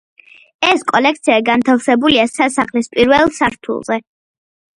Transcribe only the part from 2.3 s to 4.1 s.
სასახლის პირველ სართულზე.